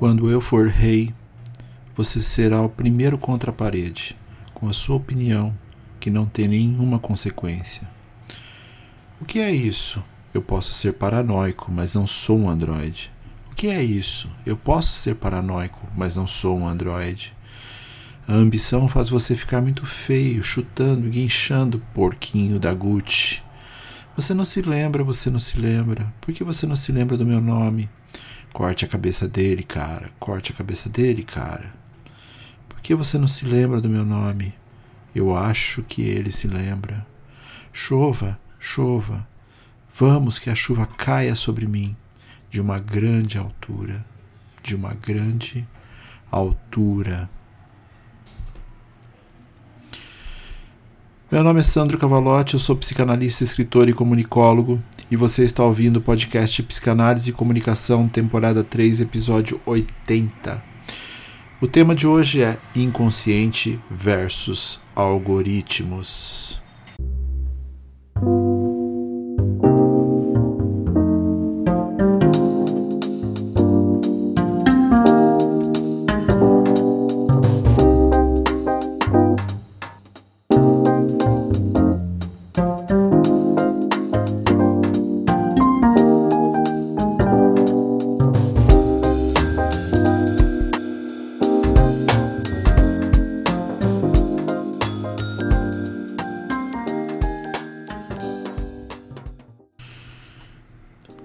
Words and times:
Quando 0.00 0.30
eu 0.30 0.40
for 0.40 0.66
rei, 0.66 1.14
você 1.94 2.22
será 2.22 2.62
o 2.62 2.70
primeiro 2.70 3.18
contra 3.18 3.50
a 3.50 3.52
parede, 3.52 4.16
com 4.54 4.66
a 4.66 4.72
sua 4.72 4.96
opinião, 4.96 5.54
que 6.00 6.08
não 6.08 6.24
tem 6.24 6.48
nenhuma 6.48 6.98
consequência. 6.98 7.86
O 9.20 9.26
que 9.26 9.40
é 9.40 9.52
isso? 9.52 10.02
Eu 10.32 10.40
posso 10.40 10.72
ser 10.72 10.94
paranoico, 10.94 11.70
mas 11.70 11.94
não 11.94 12.06
sou 12.06 12.38
um 12.38 12.48
androide. 12.48 13.12
O 13.52 13.54
que 13.54 13.66
é 13.66 13.84
isso? 13.84 14.30
Eu 14.46 14.56
posso 14.56 14.90
ser 14.90 15.16
paranoico, 15.16 15.86
mas 15.94 16.16
não 16.16 16.26
sou 16.26 16.58
um 16.58 16.66
androide. 16.66 17.34
A 18.26 18.32
ambição 18.32 18.88
faz 18.88 19.10
você 19.10 19.36
ficar 19.36 19.60
muito 19.60 19.84
feio, 19.84 20.42
chutando, 20.42 21.10
guinchando, 21.10 21.78
porquinho 21.92 22.58
da 22.58 22.72
Gucci. 22.72 23.42
Você 24.16 24.32
não 24.32 24.46
se 24.46 24.62
lembra, 24.62 25.04
você 25.04 25.28
não 25.28 25.38
se 25.38 25.58
lembra. 25.58 26.10
Por 26.22 26.32
que 26.32 26.42
você 26.42 26.66
não 26.66 26.74
se 26.74 26.90
lembra 26.90 27.18
do 27.18 27.26
meu 27.26 27.42
nome? 27.42 27.90
Corte 28.52 28.84
a 28.84 28.88
cabeça 28.88 29.28
dele, 29.28 29.62
cara. 29.62 30.10
Corte 30.18 30.52
a 30.52 30.54
cabeça 30.54 30.88
dele, 30.88 31.22
cara. 31.22 31.72
Por 32.68 32.80
que 32.80 32.94
você 32.94 33.16
não 33.18 33.28
se 33.28 33.44
lembra 33.44 33.80
do 33.80 33.88
meu 33.88 34.04
nome? 34.04 34.54
Eu 35.14 35.36
acho 35.36 35.82
que 35.82 36.02
ele 36.02 36.32
se 36.32 36.46
lembra. 36.46 37.06
Chova, 37.72 38.38
chova. 38.58 39.26
Vamos 39.94 40.38
que 40.38 40.50
a 40.50 40.54
chuva 40.54 40.86
caia 40.86 41.34
sobre 41.34 41.66
mim 41.66 41.96
de 42.50 42.60
uma 42.60 42.78
grande 42.78 43.38
altura. 43.38 44.04
De 44.62 44.74
uma 44.74 44.94
grande 44.94 45.66
altura. 46.30 47.28
Meu 51.30 51.44
nome 51.44 51.60
é 51.60 51.62
Sandro 51.62 51.96
Cavalotti, 51.96 52.54
eu 52.54 52.60
sou 52.60 52.74
psicanalista, 52.74 53.44
escritor 53.44 53.88
e 53.88 53.92
comunicólogo, 53.92 54.82
e 55.10 55.16
você 55.16 55.42
está 55.42 55.64
ouvindo 55.64 55.96
o 55.96 56.00
podcast 56.00 56.62
Psicanálise 56.62 57.30
e 57.30 57.32
Comunicação, 57.32 58.06
temporada 58.06 58.62
3, 58.62 59.00
episódio 59.00 59.60
80. 59.66 60.62
O 61.60 61.66
tema 61.66 61.94
de 61.94 62.06
hoje 62.06 62.42
é 62.42 62.56
inconsciente 62.74 63.78
versus 63.90 64.80
algoritmos. 64.94 66.62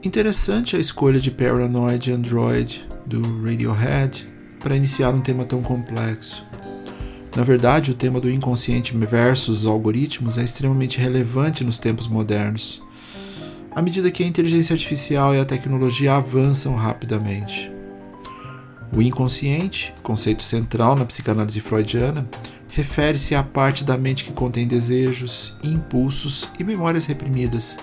Interessante 0.05 0.75
a 0.75 0.79
escolha 0.79 1.19
de 1.19 1.31
Paranoid 1.31 2.11
Android 2.11 2.87
do 3.07 3.43
Radiohead 3.43 4.27
para 4.59 4.75
iniciar 4.75 5.09
um 5.09 5.19
tema 5.19 5.45
tão 5.45 5.63
complexo. 5.63 6.45
Na 7.35 7.43
verdade, 7.43 7.89
o 7.89 7.95
tema 7.95 8.21
do 8.21 8.29
inconsciente 8.29 8.95
versus 8.95 9.65
algoritmos 9.65 10.37
é 10.37 10.43
extremamente 10.43 10.99
relevante 10.99 11.63
nos 11.63 11.79
tempos 11.79 12.07
modernos, 12.07 12.83
à 13.71 13.81
medida 13.81 14.11
que 14.11 14.23
a 14.23 14.27
inteligência 14.27 14.75
artificial 14.75 15.33
e 15.33 15.39
a 15.39 15.45
tecnologia 15.45 16.13
avançam 16.13 16.75
rapidamente. 16.75 17.71
O 18.95 19.01
inconsciente, 19.01 19.91
conceito 20.03 20.43
central 20.43 20.95
na 20.95 21.05
psicanálise 21.05 21.61
freudiana, 21.61 22.29
refere-se 22.71 23.33
à 23.33 23.41
parte 23.41 23.83
da 23.83 23.97
mente 23.97 24.23
que 24.23 24.33
contém 24.33 24.67
desejos, 24.67 25.55
impulsos 25.63 26.47
e 26.59 26.63
memórias 26.63 27.07
reprimidas 27.07 27.79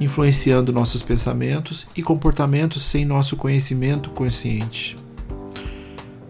influenciando 0.00 0.72
nossos 0.72 1.02
pensamentos 1.02 1.86
e 1.96 2.02
comportamentos 2.02 2.82
sem 2.82 3.04
nosso 3.04 3.36
conhecimento 3.36 4.10
consciente. 4.10 4.96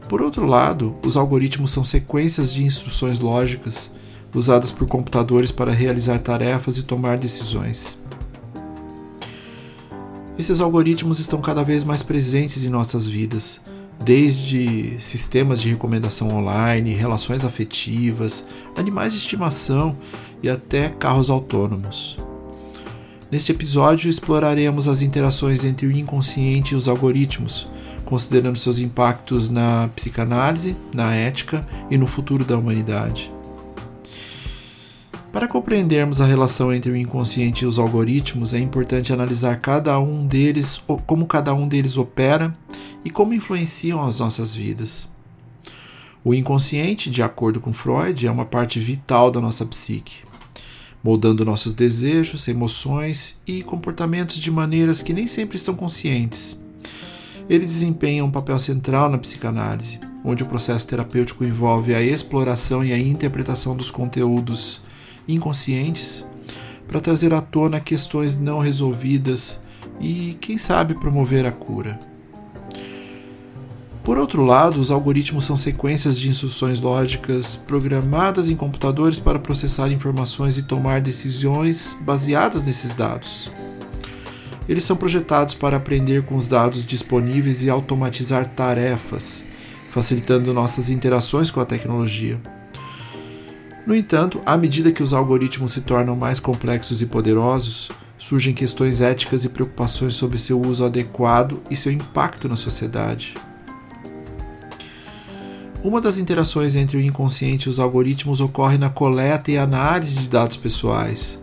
Por 0.08 0.20
outro 0.20 0.44
lado, 0.44 0.94
os 1.04 1.16
algoritmos 1.16 1.70
são 1.70 1.82
sequências 1.82 2.52
de 2.52 2.64
instruções 2.64 3.18
lógicas 3.18 3.90
usadas 4.34 4.70
por 4.70 4.86
computadores 4.86 5.52
para 5.52 5.72
realizar 5.72 6.18
tarefas 6.18 6.78
e 6.78 6.82
tomar 6.82 7.18
decisões. 7.18 7.98
Esses 10.38 10.60
algoritmos 10.60 11.18
estão 11.18 11.40
cada 11.40 11.62
vez 11.62 11.84
mais 11.84 12.02
presentes 12.02 12.64
em 12.64 12.68
nossas 12.68 13.06
vidas, 13.06 13.60
desde 14.02 14.96
sistemas 15.00 15.60
de 15.60 15.68
recomendação 15.68 16.28
online, 16.28 16.94
relações 16.94 17.44
afetivas, 17.44 18.46
animais 18.76 19.12
de 19.12 19.18
estimação 19.18 19.96
e 20.42 20.48
até 20.48 20.88
carros 20.88 21.30
autônomos. 21.30 22.18
Neste 23.32 23.50
episódio, 23.50 24.10
exploraremos 24.10 24.86
as 24.86 25.00
interações 25.00 25.64
entre 25.64 25.86
o 25.86 25.90
inconsciente 25.90 26.74
e 26.74 26.76
os 26.76 26.86
algoritmos, 26.86 27.66
considerando 28.04 28.58
seus 28.58 28.76
impactos 28.76 29.48
na 29.48 29.88
psicanálise, 29.96 30.76
na 30.94 31.14
ética 31.14 31.66
e 31.90 31.96
no 31.96 32.06
futuro 32.06 32.44
da 32.44 32.58
humanidade. 32.58 33.32
Para 35.32 35.48
compreendermos 35.48 36.20
a 36.20 36.26
relação 36.26 36.74
entre 36.74 36.92
o 36.92 36.96
inconsciente 36.96 37.64
e 37.64 37.66
os 37.66 37.78
algoritmos, 37.78 38.52
é 38.52 38.58
importante 38.58 39.14
analisar 39.14 39.58
cada 39.60 39.98
um 39.98 40.26
deles, 40.26 40.76
como 41.06 41.24
cada 41.24 41.54
um 41.54 41.66
deles 41.66 41.96
opera 41.96 42.54
e 43.02 43.08
como 43.08 43.32
influenciam 43.32 44.04
as 44.04 44.18
nossas 44.18 44.54
vidas. 44.54 45.08
O 46.22 46.34
inconsciente, 46.34 47.08
de 47.08 47.22
acordo 47.22 47.62
com 47.62 47.72
Freud, 47.72 48.26
é 48.26 48.30
uma 48.30 48.44
parte 48.44 48.78
vital 48.78 49.30
da 49.30 49.40
nossa 49.40 49.64
psique 49.64 50.30
moldando 51.02 51.44
nossos 51.44 51.74
desejos, 51.74 52.46
emoções 52.46 53.40
e 53.46 53.62
comportamentos 53.62 54.36
de 54.36 54.50
maneiras 54.50 55.02
que 55.02 55.12
nem 55.12 55.26
sempre 55.26 55.56
estão 55.56 55.74
conscientes. 55.74 56.62
Ele 57.48 57.66
desempenha 57.66 58.24
um 58.24 58.30
papel 58.30 58.58
central 58.58 59.10
na 59.10 59.18
psicanálise, 59.18 59.98
onde 60.24 60.42
o 60.42 60.46
processo 60.46 60.86
terapêutico 60.86 61.44
envolve 61.44 61.94
a 61.94 62.00
exploração 62.00 62.84
e 62.84 62.92
a 62.92 62.98
interpretação 62.98 63.76
dos 63.76 63.90
conteúdos 63.90 64.82
inconscientes 65.26 66.24
para 66.86 67.00
trazer 67.00 67.32
à 67.32 67.40
tona 67.40 67.80
questões 67.80 68.36
não 68.38 68.58
resolvidas 68.58 69.60
e, 70.00 70.36
quem 70.40 70.58
sabe, 70.58 70.94
promover 70.94 71.46
a 71.46 71.52
cura. 71.52 72.11
Por 74.04 74.18
outro 74.18 74.44
lado, 74.44 74.80
os 74.80 74.90
algoritmos 74.90 75.44
são 75.44 75.54
sequências 75.54 76.18
de 76.18 76.28
instruções 76.28 76.80
lógicas 76.80 77.54
programadas 77.54 78.48
em 78.48 78.56
computadores 78.56 79.20
para 79.20 79.38
processar 79.38 79.92
informações 79.92 80.58
e 80.58 80.64
tomar 80.64 81.00
decisões 81.00 81.96
baseadas 82.00 82.64
nesses 82.64 82.96
dados. 82.96 83.48
Eles 84.68 84.82
são 84.82 84.96
projetados 84.96 85.54
para 85.54 85.76
aprender 85.76 86.24
com 86.24 86.34
os 86.34 86.48
dados 86.48 86.84
disponíveis 86.84 87.62
e 87.62 87.70
automatizar 87.70 88.46
tarefas, 88.46 89.44
facilitando 89.90 90.52
nossas 90.52 90.90
interações 90.90 91.50
com 91.50 91.60
a 91.60 91.64
tecnologia. 91.64 92.40
No 93.86 93.94
entanto, 93.94 94.40
à 94.44 94.56
medida 94.56 94.90
que 94.90 95.02
os 95.02 95.12
algoritmos 95.12 95.72
se 95.72 95.80
tornam 95.80 96.16
mais 96.16 96.40
complexos 96.40 97.02
e 97.02 97.06
poderosos, 97.06 97.90
surgem 98.18 98.54
questões 98.54 99.00
éticas 99.00 99.44
e 99.44 99.48
preocupações 99.48 100.14
sobre 100.14 100.38
seu 100.38 100.60
uso 100.60 100.84
adequado 100.84 101.60
e 101.70 101.76
seu 101.76 101.92
impacto 101.92 102.48
na 102.48 102.56
sociedade. 102.56 103.34
Uma 105.84 106.00
das 106.00 106.16
interações 106.16 106.76
entre 106.76 106.96
o 106.96 107.00
inconsciente 107.00 107.66
e 107.66 107.68
os 107.68 107.80
algoritmos 107.80 108.40
ocorre 108.40 108.78
na 108.78 108.88
coleta 108.88 109.50
e 109.50 109.58
análise 109.58 110.20
de 110.20 110.28
dados 110.28 110.56
pessoais. 110.56 111.40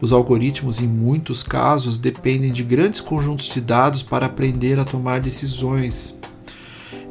Os 0.00 0.12
algoritmos, 0.12 0.80
em 0.80 0.88
muitos 0.88 1.44
casos, 1.44 1.96
dependem 1.96 2.50
de 2.50 2.64
grandes 2.64 2.98
conjuntos 2.98 3.48
de 3.48 3.60
dados 3.60 4.02
para 4.02 4.26
aprender 4.26 4.76
a 4.80 4.84
tomar 4.84 5.20
decisões. 5.20 6.18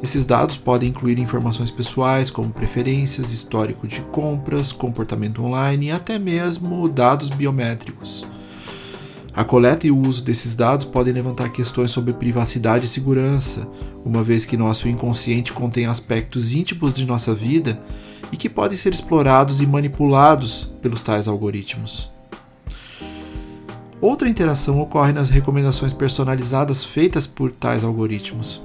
Esses 0.02 0.26
dados 0.26 0.58
podem 0.58 0.90
incluir 0.90 1.18
informações 1.18 1.70
pessoais, 1.70 2.30
como 2.30 2.50
preferências, 2.50 3.32
histórico 3.32 3.88
de 3.88 4.02
compras, 4.02 4.70
comportamento 4.70 5.42
online 5.42 5.86
e 5.86 5.90
até 5.92 6.18
mesmo 6.18 6.86
dados 6.90 7.30
biométricos. 7.30 8.26
A 9.40 9.44
coleta 9.44 9.86
e 9.86 9.90
o 9.90 9.96
uso 9.98 10.22
desses 10.22 10.54
dados 10.54 10.84
podem 10.84 11.14
levantar 11.14 11.48
questões 11.48 11.90
sobre 11.90 12.12
privacidade 12.12 12.84
e 12.84 12.88
segurança, 12.88 13.66
uma 14.04 14.22
vez 14.22 14.44
que 14.44 14.54
nosso 14.54 14.86
inconsciente 14.86 15.50
contém 15.50 15.86
aspectos 15.86 16.52
íntimos 16.52 16.92
de 16.92 17.06
nossa 17.06 17.34
vida 17.34 17.80
e 18.30 18.36
que 18.36 18.50
podem 18.50 18.76
ser 18.76 18.92
explorados 18.92 19.62
e 19.62 19.66
manipulados 19.66 20.70
pelos 20.82 21.00
tais 21.00 21.26
algoritmos. 21.26 22.10
Outra 23.98 24.28
interação 24.28 24.78
ocorre 24.78 25.14
nas 25.14 25.30
recomendações 25.30 25.94
personalizadas 25.94 26.84
feitas 26.84 27.26
por 27.26 27.50
tais 27.50 27.82
algoritmos. 27.82 28.60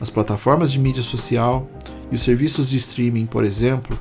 As 0.00 0.08
plataformas 0.08 0.72
de 0.72 0.78
mídia 0.78 1.02
social 1.02 1.68
e 2.10 2.14
os 2.14 2.22
serviços 2.22 2.70
de 2.70 2.78
streaming, 2.78 3.26
por 3.26 3.44
exemplo, 3.44 4.00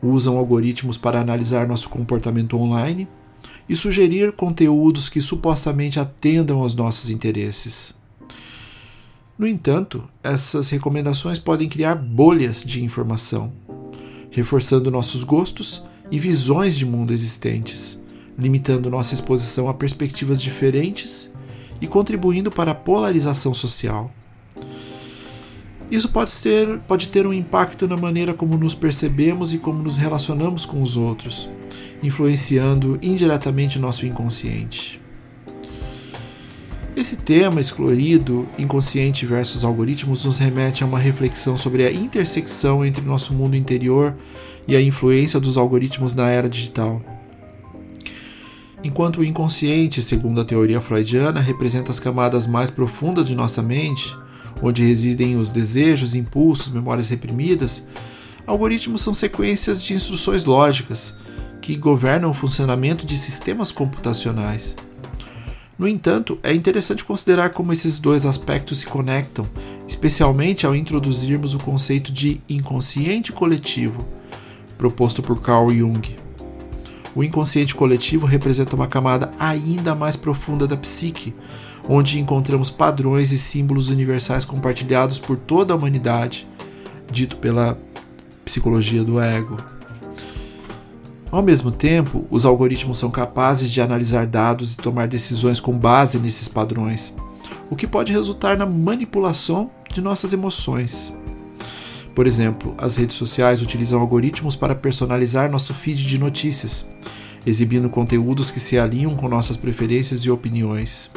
usam 0.00 0.38
algoritmos 0.38 0.96
para 0.96 1.20
analisar 1.20 1.66
nosso 1.66 1.88
comportamento 1.88 2.56
online 2.56 3.08
e 3.70 3.76
sugerir 3.76 4.32
conteúdos 4.32 5.08
que 5.08 5.20
supostamente 5.20 6.00
atendam 6.00 6.58
aos 6.58 6.74
nossos 6.74 7.08
interesses. 7.08 7.94
No 9.38 9.46
entanto, 9.46 10.02
essas 10.24 10.68
recomendações 10.70 11.38
podem 11.38 11.68
criar 11.68 11.94
bolhas 11.94 12.64
de 12.64 12.82
informação, 12.82 13.52
reforçando 14.28 14.90
nossos 14.90 15.22
gostos 15.22 15.84
e 16.10 16.18
visões 16.18 16.76
de 16.76 16.84
mundo 16.84 17.12
existentes, 17.12 18.02
limitando 18.36 18.90
nossa 18.90 19.14
exposição 19.14 19.68
a 19.68 19.74
perspectivas 19.74 20.42
diferentes 20.42 21.32
e 21.80 21.86
contribuindo 21.86 22.50
para 22.50 22.72
a 22.72 22.74
polarização 22.74 23.54
social. 23.54 24.10
Isso 25.88 26.08
pode 26.08 26.32
ter, 26.42 26.80
pode 26.80 27.06
ter 27.06 27.24
um 27.24 27.32
impacto 27.32 27.86
na 27.86 27.96
maneira 27.96 28.34
como 28.34 28.58
nos 28.58 28.74
percebemos 28.74 29.52
e 29.52 29.58
como 29.58 29.80
nos 29.80 29.96
relacionamos 29.96 30.64
com 30.64 30.82
os 30.82 30.96
outros, 30.96 31.48
influenciando 32.02 32.98
indiretamente 33.02 33.78
nosso 33.78 34.06
inconsciente. 34.06 35.00
Esse 36.96 37.16
tema 37.16 37.60
excluído, 37.60 38.48
inconsciente 38.58 39.24
versus 39.24 39.64
algoritmos, 39.64 40.24
nos 40.24 40.38
remete 40.38 40.82
a 40.82 40.86
uma 40.86 40.98
reflexão 40.98 41.56
sobre 41.56 41.86
a 41.86 41.92
intersecção 41.92 42.84
entre 42.84 43.00
nosso 43.00 43.32
mundo 43.32 43.56
interior 43.56 44.14
e 44.66 44.76
a 44.76 44.82
influência 44.82 45.40
dos 45.40 45.56
algoritmos 45.56 46.14
na 46.14 46.28
era 46.28 46.48
digital. 46.48 47.00
Enquanto 48.82 49.18
o 49.18 49.24
inconsciente, 49.24 50.02
segundo 50.02 50.40
a 50.40 50.44
teoria 50.44 50.80
freudiana, 50.80 51.40
representa 51.40 51.90
as 51.90 52.00
camadas 52.00 52.46
mais 52.46 52.70
profundas 52.70 53.28
de 53.28 53.34
nossa 53.34 53.62
mente, 53.62 54.16
onde 54.62 54.84
residem 54.84 55.36
os 55.36 55.50
desejos, 55.50 56.14
impulsos, 56.14 56.70
memórias 56.70 57.08
reprimidas, 57.08 57.86
algoritmos 58.46 59.00
são 59.00 59.14
sequências 59.14 59.82
de 59.82 59.94
instruções 59.94 60.44
lógicas 60.44 61.14
que 61.70 61.76
governam 61.76 62.30
o 62.30 62.34
funcionamento 62.34 63.06
de 63.06 63.16
sistemas 63.16 63.70
computacionais. 63.70 64.74
No 65.78 65.86
entanto, 65.86 66.36
é 66.42 66.52
interessante 66.52 67.04
considerar 67.04 67.50
como 67.50 67.72
esses 67.72 68.00
dois 68.00 68.26
aspectos 68.26 68.80
se 68.80 68.86
conectam, 68.86 69.46
especialmente 69.86 70.66
ao 70.66 70.74
introduzirmos 70.74 71.54
o 71.54 71.60
conceito 71.60 72.10
de 72.10 72.42
inconsciente 72.48 73.30
coletivo, 73.30 74.04
proposto 74.76 75.22
por 75.22 75.40
Carl 75.40 75.70
Jung. 75.70 76.16
O 77.14 77.22
inconsciente 77.22 77.72
coletivo 77.72 78.26
representa 78.26 78.74
uma 78.74 78.88
camada 78.88 79.30
ainda 79.38 79.94
mais 79.94 80.16
profunda 80.16 80.66
da 80.66 80.76
psique, 80.76 81.32
onde 81.88 82.18
encontramos 82.18 82.68
padrões 82.68 83.30
e 83.30 83.38
símbolos 83.38 83.90
universais 83.90 84.44
compartilhados 84.44 85.20
por 85.20 85.36
toda 85.36 85.72
a 85.72 85.76
humanidade, 85.76 86.48
dito 87.10 87.36
pela 87.36 87.78
psicologia 88.44 89.04
do 89.04 89.20
ego. 89.20 89.79
Ao 91.30 91.42
mesmo 91.42 91.70
tempo, 91.70 92.26
os 92.28 92.44
algoritmos 92.44 92.98
são 92.98 93.08
capazes 93.08 93.70
de 93.70 93.80
analisar 93.80 94.26
dados 94.26 94.72
e 94.72 94.76
tomar 94.76 95.06
decisões 95.06 95.60
com 95.60 95.78
base 95.78 96.18
nesses 96.18 96.48
padrões, 96.48 97.14
o 97.70 97.76
que 97.76 97.86
pode 97.86 98.12
resultar 98.12 98.56
na 98.56 98.66
manipulação 98.66 99.70
de 99.92 100.00
nossas 100.00 100.32
emoções. 100.32 101.14
Por 102.16 102.26
exemplo, 102.26 102.74
as 102.76 102.96
redes 102.96 103.14
sociais 103.14 103.62
utilizam 103.62 104.00
algoritmos 104.00 104.56
para 104.56 104.74
personalizar 104.74 105.48
nosso 105.48 105.72
feed 105.72 106.04
de 106.04 106.18
notícias, 106.18 106.84
exibindo 107.46 107.88
conteúdos 107.88 108.50
que 108.50 108.58
se 108.58 108.76
alinham 108.76 109.14
com 109.14 109.28
nossas 109.28 109.56
preferências 109.56 110.22
e 110.22 110.30
opiniões. 110.30 111.12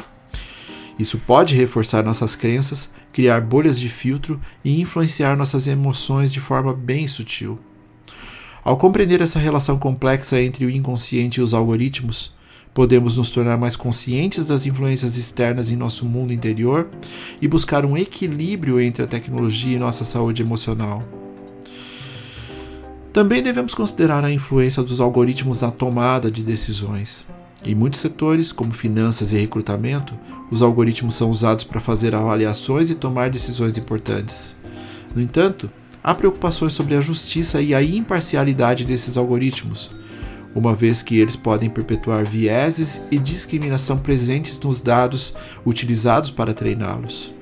Isso 0.96 1.18
pode 1.18 1.56
reforçar 1.56 2.04
nossas 2.04 2.36
crenças, 2.36 2.90
criar 3.12 3.40
bolhas 3.40 3.80
de 3.80 3.88
filtro 3.88 4.40
e 4.64 4.80
influenciar 4.80 5.36
nossas 5.36 5.66
emoções 5.66 6.32
de 6.32 6.38
forma 6.38 6.72
bem 6.72 7.08
sutil. 7.08 7.58
Ao 8.64 8.78
compreender 8.78 9.20
essa 9.20 9.38
relação 9.38 9.78
complexa 9.78 10.40
entre 10.40 10.64
o 10.64 10.70
inconsciente 10.70 11.38
e 11.38 11.42
os 11.42 11.52
algoritmos, 11.52 12.32
podemos 12.72 13.18
nos 13.18 13.28
tornar 13.28 13.58
mais 13.58 13.76
conscientes 13.76 14.46
das 14.46 14.64
influências 14.64 15.18
externas 15.18 15.68
em 15.68 15.76
nosso 15.76 16.06
mundo 16.06 16.32
interior 16.32 16.88
e 17.42 17.46
buscar 17.46 17.84
um 17.84 17.94
equilíbrio 17.94 18.80
entre 18.80 19.02
a 19.02 19.06
tecnologia 19.06 19.76
e 19.76 19.78
nossa 19.78 20.02
saúde 20.02 20.40
emocional. 20.40 21.04
Também 23.12 23.42
devemos 23.42 23.74
considerar 23.74 24.24
a 24.24 24.32
influência 24.32 24.82
dos 24.82 24.98
algoritmos 24.98 25.60
na 25.60 25.70
tomada 25.70 26.30
de 26.30 26.42
decisões. 26.42 27.26
Em 27.66 27.74
muitos 27.74 28.00
setores, 28.00 28.50
como 28.50 28.72
finanças 28.72 29.30
e 29.30 29.36
recrutamento, 29.36 30.14
os 30.50 30.62
algoritmos 30.62 31.14
são 31.14 31.30
usados 31.30 31.64
para 31.64 31.82
fazer 31.82 32.14
avaliações 32.14 32.88
e 32.88 32.94
tomar 32.94 33.28
decisões 33.28 33.76
importantes. 33.76 34.56
No 35.14 35.20
entanto, 35.20 35.70
há 36.04 36.14
preocupações 36.14 36.74
sobre 36.74 36.94
a 36.94 37.00
justiça 37.00 37.62
e 37.62 37.74
a 37.74 37.82
imparcialidade 37.82 38.84
desses 38.84 39.16
algoritmos, 39.16 39.90
uma 40.54 40.74
vez 40.74 41.00
que 41.00 41.18
eles 41.18 41.34
podem 41.34 41.70
perpetuar 41.70 42.26
vieses 42.26 43.00
e 43.10 43.18
discriminação 43.18 43.96
presentes 43.96 44.60
nos 44.60 44.82
dados 44.82 45.34
utilizados 45.64 46.30
para 46.30 46.52
treiná-los. 46.52 47.32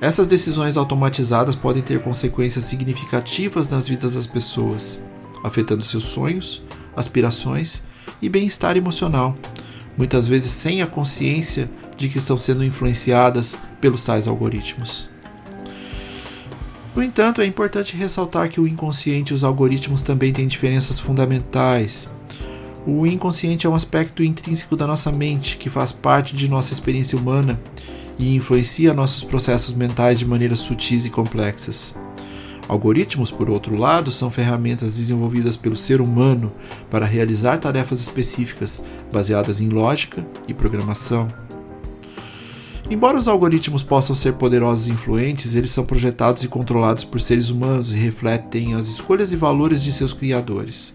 Essas 0.00 0.28
decisões 0.28 0.76
automatizadas 0.76 1.56
podem 1.56 1.82
ter 1.82 2.00
consequências 2.02 2.64
significativas 2.64 3.68
nas 3.68 3.88
vidas 3.88 4.14
das 4.14 4.26
pessoas, 4.26 5.00
afetando 5.42 5.82
seus 5.82 6.04
sonhos, 6.04 6.62
aspirações 6.94 7.82
e 8.22 8.28
bem-estar 8.28 8.76
emocional, 8.76 9.34
muitas 9.96 10.26
vezes 10.28 10.52
sem 10.52 10.82
a 10.82 10.86
consciência 10.86 11.68
de 11.96 12.08
que 12.08 12.18
estão 12.18 12.38
sendo 12.38 12.62
influenciadas 12.62 13.56
pelos 13.80 14.04
tais 14.04 14.28
algoritmos. 14.28 15.15
No 16.96 17.02
entanto, 17.02 17.42
é 17.42 17.46
importante 17.46 17.94
ressaltar 17.94 18.48
que 18.48 18.58
o 18.58 18.66
inconsciente 18.66 19.30
e 19.30 19.36
os 19.36 19.44
algoritmos 19.44 20.00
também 20.00 20.32
têm 20.32 20.46
diferenças 20.46 20.98
fundamentais. 20.98 22.08
O 22.86 23.06
inconsciente 23.06 23.66
é 23.66 23.70
um 23.70 23.74
aspecto 23.74 24.24
intrínseco 24.24 24.74
da 24.74 24.86
nossa 24.86 25.12
mente 25.12 25.58
que 25.58 25.68
faz 25.68 25.92
parte 25.92 26.34
de 26.34 26.48
nossa 26.48 26.72
experiência 26.72 27.18
humana 27.18 27.60
e 28.18 28.34
influencia 28.34 28.94
nossos 28.94 29.22
processos 29.22 29.74
mentais 29.74 30.18
de 30.18 30.24
maneiras 30.24 30.60
sutis 30.60 31.04
e 31.04 31.10
complexas. 31.10 31.94
Algoritmos, 32.66 33.30
por 33.30 33.50
outro 33.50 33.76
lado, 33.76 34.10
são 34.10 34.30
ferramentas 34.30 34.96
desenvolvidas 34.96 35.54
pelo 35.54 35.76
ser 35.76 36.00
humano 36.00 36.50
para 36.88 37.04
realizar 37.04 37.58
tarefas 37.58 38.00
específicas 38.00 38.82
baseadas 39.12 39.60
em 39.60 39.68
lógica 39.68 40.26
e 40.48 40.54
programação. 40.54 41.45
Embora 42.88 43.18
os 43.18 43.26
algoritmos 43.26 43.82
possam 43.82 44.14
ser 44.14 44.34
poderosos 44.34 44.86
e 44.86 44.92
influentes, 44.92 45.56
eles 45.56 45.72
são 45.72 45.84
projetados 45.84 46.44
e 46.44 46.48
controlados 46.48 47.02
por 47.02 47.20
seres 47.20 47.50
humanos 47.50 47.92
e 47.92 47.96
refletem 47.96 48.74
as 48.74 48.86
escolhas 48.86 49.32
e 49.32 49.36
valores 49.36 49.82
de 49.82 49.90
seus 49.90 50.12
criadores. 50.12 50.94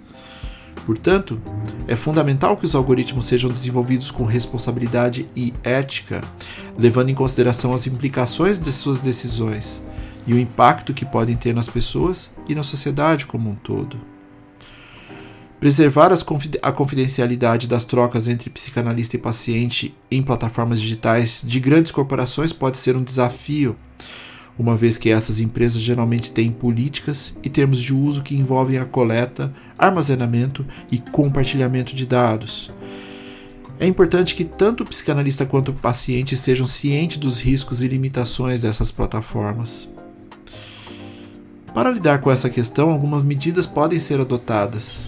Portanto, 0.85 1.39
é 1.87 1.95
fundamental 1.95 2.55
que 2.55 2.65
os 2.65 2.75
algoritmos 2.75 3.25
sejam 3.25 3.51
desenvolvidos 3.51 4.09
com 4.09 4.23
responsabilidade 4.23 5.27
e 5.35 5.53
ética, 5.63 6.21
levando 6.77 7.09
em 7.09 7.15
consideração 7.15 7.73
as 7.73 7.85
implicações 7.85 8.57
de 8.57 8.71
suas 8.71 9.01
decisões 9.01 9.83
e 10.25 10.33
o 10.33 10.39
impacto 10.39 10.93
que 10.93 11.05
podem 11.05 11.35
ter 11.35 11.53
nas 11.53 11.67
pessoas 11.67 12.31
e 12.47 12.55
na 12.55 12.63
sociedade 12.63 13.25
como 13.25 13.49
um 13.49 13.55
todo. 13.55 14.10
Preservar 15.61 16.11
a 16.63 16.71
confidencialidade 16.71 17.67
das 17.67 17.85
trocas 17.85 18.27
entre 18.27 18.49
psicanalista 18.49 19.15
e 19.15 19.19
paciente 19.19 19.95
em 20.09 20.23
plataformas 20.23 20.81
digitais 20.81 21.43
de 21.45 21.59
grandes 21.59 21.91
corporações 21.91 22.51
pode 22.51 22.79
ser 22.79 22.95
um 22.95 23.03
desafio, 23.03 23.75
uma 24.57 24.75
vez 24.75 24.97
que 24.97 25.11
essas 25.11 25.39
empresas 25.39 25.79
geralmente 25.79 26.31
têm 26.31 26.51
políticas 26.51 27.37
e 27.43 27.49
termos 27.49 27.79
de 27.79 27.93
uso 27.93 28.23
que 28.23 28.35
envolvem 28.35 28.79
a 28.79 28.85
coleta, 28.85 29.53
armazenamento 29.77 30.65
e 30.91 30.97
compartilhamento 30.97 31.95
de 31.95 32.07
dados. 32.07 32.71
É 33.79 33.85
importante 33.85 34.33
que 34.33 34.43
tanto 34.43 34.81
o 34.81 34.87
psicanalista 34.87 35.45
quanto 35.45 35.69
o 35.69 35.75
paciente 35.75 36.33
estejam 36.33 36.65
cientes 36.65 37.17
dos 37.17 37.39
riscos 37.39 37.83
e 37.83 37.87
limitações 37.87 38.63
dessas 38.63 38.89
plataformas. 38.89 39.87
Para 41.71 41.91
lidar 41.91 42.19
com 42.19 42.31
essa 42.31 42.49
questão, 42.49 42.89
algumas 42.89 43.21
medidas 43.21 43.67
podem 43.67 43.99
ser 43.99 44.19
adotadas, 44.19 45.07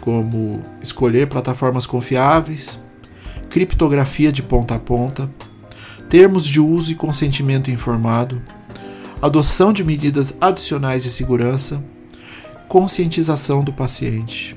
como 0.00 0.62
escolher 0.80 1.28
plataformas 1.28 1.86
confiáveis, 1.86 2.82
criptografia 3.48 4.32
de 4.32 4.42
ponta 4.42 4.76
a 4.76 4.78
ponta, 4.78 5.30
termos 6.08 6.46
de 6.46 6.60
uso 6.60 6.90
e 6.90 6.94
consentimento 6.94 7.70
informado, 7.70 8.40
adoção 9.20 9.72
de 9.72 9.84
medidas 9.84 10.36
adicionais 10.40 11.02
de 11.02 11.10
segurança, 11.10 11.82
conscientização 12.68 13.62
do 13.62 13.72
paciente. 13.72 14.56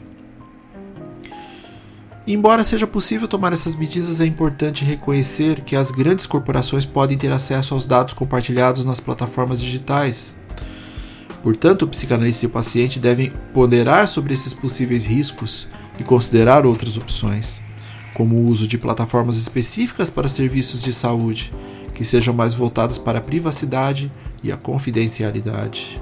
Embora 2.26 2.64
seja 2.64 2.88
possível 2.88 3.28
tomar 3.28 3.52
essas 3.52 3.76
medidas, 3.76 4.22
é 4.22 4.26
importante 4.26 4.86
reconhecer 4.86 5.62
que 5.62 5.76
as 5.76 5.92
grandes 5.92 6.26
corporações 6.26 6.86
podem 6.86 7.18
ter 7.18 7.32
acesso 7.32 7.74
aos 7.74 7.86
dados 7.86 8.14
compartilhados 8.14 8.86
nas 8.86 9.02
plataformas 9.02 9.60
digitais 9.62 10.34
Portanto, 11.44 11.82
o 11.82 11.88
psicanalista 11.90 12.46
e 12.46 12.48
o 12.48 12.52
paciente 12.52 13.00
devem 13.00 13.34
ponderar 13.54 14.08
sobre 14.08 14.34
esses 14.34 14.54
possíveis 14.54 15.06
riscos 15.06 15.68
e 16.00 16.04
considerar 16.04 16.66
outras 16.66 16.96
opções, 16.96 17.62
como 18.14 18.38
o 18.38 18.50
uso 18.50 18.66
de 18.66 18.78
plataformas 18.78 19.36
específicas 19.36 20.10
para 20.10 20.30
serviços 20.30 20.82
de 20.82 20.94
saúde, 20.94 21.52
que 21.94 22.06
sejam 22.06 22.34
mais 22.34 22.54
voltadas 22.54 22.98
para 22.98 23.20
a 23.20 23.22
privacidade 23.22 24.10
e 24.42 24.54
a 24.54 24.58
confidencialidade. 24.58 26.02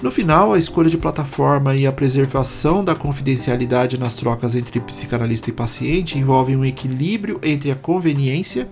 No 0.00 0.10
final, 0.10 0.52
a 0.52 0.58
escolha 0.58 0.90
de 0.90 0.98
plataforma 0.98 1.74
e 1.74 1.86
a 1.86 1.92
preservação 1.92 2.84
da 2.84 2.94
confidencialidade 2.94 3.98
nas 3.98 4.14
trocas 4.14 4.54
entre 4.54 4.78
psicanalista 4.78 5.50
e 5.50 5.52
paciente 5.52 6.18
envolvem 6.18 6.56
um 6.56 6.64
equilíbrio 6.64 7.40
entre 7.42 7.70
a 7.72 7.74
conveniência 7.74 8.68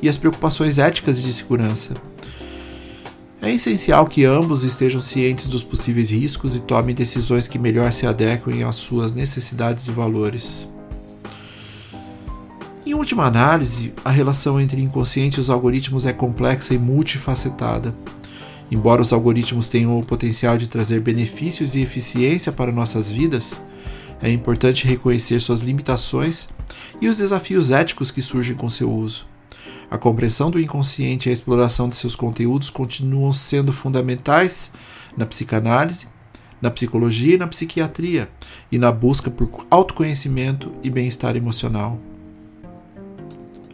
e 0.00 0.08
as 0.08 0.16
preocupações 0.16 0.78
éticas 0.78 1.18
e 1.18 1.24
de 1.24 1.32
segurança. 1.32 1.94
É 3.40 3.52
essencial 3.52 4.06
que 4.06 4.24
ambos 4.24 4.64
estejam 4.64 5.00
cientes 5.00 5.46
dos 5.46 5.62
possíveis 5.62 6.10
riscos 6.10 6.56
e 6.56 6.60
tomem 6.60 6.94
decisões 6.94 7.46
que 7.46 7.58
melhor 7.58 7.92
se 7.92 8.06
adequem 8.06 8.64
às 8.64 8.76
suas 8.76 9.12
necessidades 9.12 9.86
e 9.88 9.92
valores. 9.92 10.68
Em 12.84 12.94
última 12.94 13.26
análise, 13.26 13.92
a 14.04 14.10
relação 14.10 14.60
entre 14.60 14.80
inconsciente 14.80 15.36
e 15.36 15.40
os 15.40 15.50
algoritmos 15.50 16.06
é 16.06 16.12
complexa 16.12 16.72
e 16.72 16.78
multifacetada. 16.78 17.94
Embora 18.70 19.02
os 19.02 19.12
algoritmos 19.12 19.68
tenham 19.68 19.98
o 19.98 20.04
potencial 20.04 20.56
de 20.56 20.66
trazer 20.66 21.00
benefícios 21.00 21.74
e 21.74 21.82
eficiência 21.82 22.50
para 22.50 22.72
nossas 22.72 23.10
vidas, 23.10 23.60
é 24.22 24.30
importante 24.30 24.86
reconhecer 24.86 25.40
suas 25.40 25.60
limitações 25.60 26.48
e 27.00 27.08
os 27.08 27.18
desafios 27.18 27.70
éticos 27.70 28.10
que 28.10 28.22
surgem 28.22 28.56
com 28.56 28.70
seu 28.70 28.90
uso. 28.90 29.26
A 29.90 29.96
compreensão 29.96 30.50
do 30.50 30.60
inconsciente 30.60 31.28
e 31.28 31.30
a 31.30 31.32
exploração 31.32 31.88
de 31.88 31.94
seus 31.94 32.16
conteúdos 32.16 32.70
continuam 32.70 33.32
sendo 33.32 33.72
fundamentais 33.72 34.72
na 35.16 35.24
psicanálise, 35.24 36.08
na 36.60 36.70
psicologia 36.70 37.34
e 37.34 37.38
na 37.38 37.46
psiquiatria, 37.46 38.28
e 38.70 38.78
na 38.78 38.90
busca 38.90 39.30
por 39.30 39.64
autoconhecimento 39.70 40.72
e 40.82 40.90
bem-estar 40.90 41.36
emocional. 41.36 41.98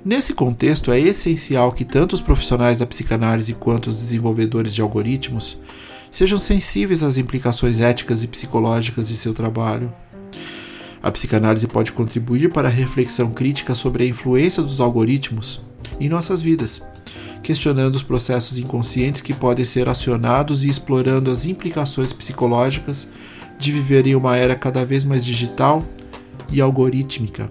Nesse 0.05 0.35
contexto, 0.35 0.91
é 0.91 1.01
essencial 1.01 1.73
que 1.73 1.85
tanto 1.85 2.13
os 2.13 2.21
profissionais 2.21 2.77
da 2.77 2.87
psicanálise 2.87 3.55
quanto 3.55 3.87
os 3.87 3.97
desenvolvedores 3.97 4.75
de 4.75 4.83
algoritmos 4.83 5.61
sejam 6.11 6.37
sensíveis 6.37 7.03
às 7.03 7.17
implicações 7.17 7.81
éticas 7.81 8.23
e 8.23 8.29
psicológicas 8.29 9.09
de 9.09 9.17
seu 9.17 9.33
trabalho. 9.33 9.91
A 11.03 11.11
psicanálise 11.11 11.67
pode 11.67 11.93
contribuir 11.93 12.53
para 12.53 12.69
a 12.69 12.71
reflexão 12.71 13.31
crítica 13.31 13.75
sobre 13.75 14.05
a 14.05 14.07
influência 14.07 14.63
dos 14.63 14.81
algoritmos 14.81 15.63
em 16.01 16.09
nossas 16.09 16.41
vidas, 16.41 16.83
questionando 17.43 17.95
os 17.95 18.03
processos 18.03 18.59
inconscientes 18.59 19.21
que 19.21 19.35
podem 19.35 19.65
ser 19.65 19.89
acionados 19.89 20.65
e 20.65 20.69
explorando 20.69 21.31
as 21.31 21.45
implicações 21.47 22.13
psicológicas 22.13 23.09
de 23.59 23.73
viver 23.73 24.07
em 24.07 24.15
uma 24.15 24.37
era 24.37 24.55
cada 24.55 24.85
vez 24.85 25.05
mais 25.05 25.25
digital 25.25 25.85
e 26.51 26.61
algorítmica. 26.61 27.51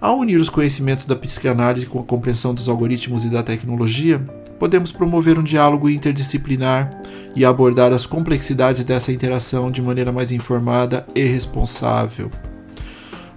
Ao 0.00 0.18
unir 0.18 0.38
os 0.38 0.50
conhecimentos 0.50 1.06
da 1.06 1.16
psicanálise 1.16 1.86
com 1.86 1.98
a 1.98 2.04
compreensão 2.04 2.52
dos 2.52 2.68
algoritmos 2.68 3.24
e 3.24 3.30
da 3.30 3.42
tecnologia, 3.42 4.18
podemos 4.58 4.92
promover 4.92 5.38
um 5.38 5.42
diálogo 5.42 5.88
interdisciplinar 5.88 7.00
e 7.34 7.44
abordar 7.44 7.92
as 7.92 8.06
complexidades 8.06 8.84
dessa 8.84 9.12
interação 9.12 9.70
de 9.70 9.82
maneira 9.82 10.12
mais 10.12 10.30
informada 10.30 11.06
e 11.14 11.22
responsável. 11.24 12.30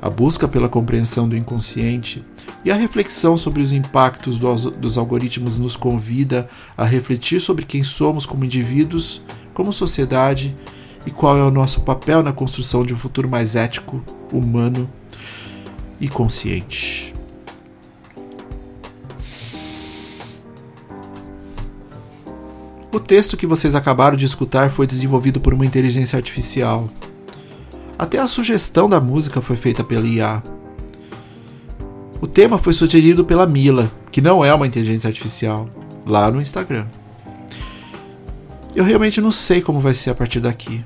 A 0.01 0.09
busca 0.09 0.47
pela 0.47 0.69
compreensão 0.69 1.27
do 1.27 1.35
inconsciente 1.35 2.23
e 2.67 2.71
a 2.71 2.75
reflexão 2.75 3.37
sobre 3.37 3.61
os 3.61 3.71
impactos 3.71 4.37
dos 4.37 4.97
algoritmos 4.97 5.57
nos 5.57 5.77
convida 5.77 6.49
a 6.75 6.83
refletir 6.83 7.39
sobre 7.39 7.63
quem 7.63 7.81
somos 7.81 8.25
como 8.25 8.43
indivíduos, 8.43 9.21
como 9.53 9.71
sociedade 9.71 10.53
e 11.05 11.09
qual 11.09 11.37
é 11.37 11.43
o 11.43 11.49
nosso 11.49 11.79
papel 11.83 12.21
na 12.21 12.33
construção 12.33 12.85
de 12.85 12.93
um 12.93 12.97
futuro 12.97 13.29
mais 13.29 13.55
ético, 13.55 14.03
humano 14.33 14.89
e 15.97 16.09
consciente. 16.09 17.15
O 22.91 22.99
texto 22.99 23.37
que 23.37 23.47
vocês 23.47 23.75
acabaram 23.75 24.17
de 24.17 24.25
escutar 24.25 24.71
foi 24.71 24.85
desenvolvido 24.85 25.39
por 25.39 25.53
uma 25.53 25.65
inteligência 25.65 26.17
artificial. 26.17 26.89
Até 27.97 28.17
a 28.17 28.27
sugestão 28.27 28.89
da 28.89 28.99
música 28.99 29.39
foi 29.39 29.55
feita 29.55 29.85
pela 29.85 30.05
IA. 30.05 30.56
O 32.19 32.25
tema 32.25 32.57
foi 32.57 32.73
sugerido 32.73 33.23
pela 33.23 33.45
Mila, 33.45 33.91
que 34.11 34.21
não 34.21 34.43
é 34.43 34.51
uma 34.51 34.65
inteligência 34.65 35.07
artificial, 35.07 35.69
lá 36.03 36.31
no 36.31 36.41
Instagram. 36.41 36.87
Eu 38.75 38.83
realmente 38.83 39.21
não 39.21 39.31
sei 39.31 39.61
como 39.61 39.79
vai 39.79 39.93
ser 39.93 40.09
a 40.09 40.15
partir 40.15 40.39
daqui. 40.39 40.83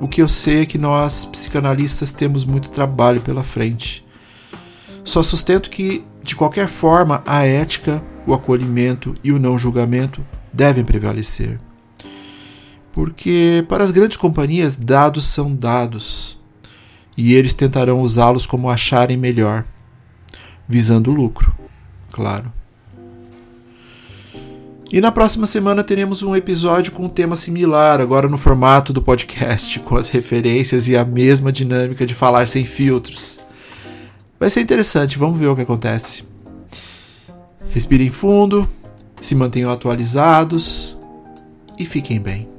O 0.00 0.08
que 0.08 0.20
eu 0.20 0.28
sei 0.28 0.62
é 0.62 0.66
que 0.66 0.76
nós, 0.76 1.24
psicanalistas, 1.24 2.12
temos 2.12 2.44
muito 2.44 2.70
trabalho 2.70 3.20
pela 3.20 3.44
frente. 3.44 4.04
Só 5.04 5.22
sustento 5.22 5.70
que, 5.70 6.04
de 6.24 6.34
qualquer 6.34 6.66
forma, 6.66 7.22
a 7.24 7.44
ética, 7.44 8.02
o 8.26 8.34
acolhimento 8.34 9.14
e 9.22 9.30
o 9.30 9.38
não 9.38 9.56
julgamento 9.56 10.26
devem 10.52 10.84
prevalecer. 10.84 11.60
Porque, 12.92 13.64
para 13.68 13.84
as 13.84 13.92
grandes 13.92 14.16
companhias, 14.16 14.76
dados 14.76 15.24
são 15.24 15.54
dados 15.54 16.36
e 17.16 17.34
eles 17.34 17.54
tentarão 17.54 18.00
usá-los 18.00 18.44
como 18.44 18.68
acharem 18.68 19.16
melhor 19.16 19.64
visando 20.68 21.10
lucro, 21.10 21.54
claro. 22.12 22.52
E 24.90 25.00
na 25.00 25.12
próxima 25.12 25.46
semana 25.46 25.84
teremos 25.84 26.22
um 26.22 26.34
episódio 26.34 26.92
com 26.92 27.04
um 27.04 27.08
tema 27.08 27.36
similar, 27.36 28.00
agora 28.00 28.28
no 28.28 28.38
formato 28.38 28.92
do 28.92 29.02
podcast, 29.02 29.80
com 29.80 29.96
as 29.96 30.08
referências 30.08 30.88
e 30.88 30.96
a 30.96 31.04
mesma 31.04 31.52
dinâmica 31.52 32.06
de 32.06 32.14
falar 32.14 32.46
sem 32.46 32.64
filtros. 32.64 33.38
Vai 34.40 34.48
ser 34.48 34.60
interessante, 34.60 35.18
vamos 35.18 35.38
ver 35.38 35.48
o 35.48 35.56
que 35.56 35.62
acontece. 35.62 36.24
Respirem 37.70 38.10
fundo, 38.10 38.68
se 39.20 39.34
mantenham 39.34 39.70
atualizados 39.70 40.96
e 41.78 41.84
fiquem 41.84 42.20
bem. 42.20 42.57